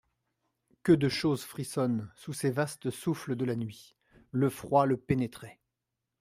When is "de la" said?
3.35-3.55